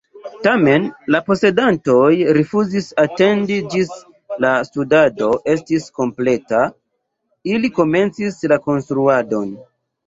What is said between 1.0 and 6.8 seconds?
la posedantoj rifuzis atendi ĝis la studado estis kompleta: